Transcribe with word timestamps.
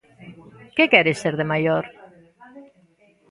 Que 0.75 0.85
queres 0.93 1.21
ser 1.23 1.35
de 1.39 1.49
maior? 1.51 1.83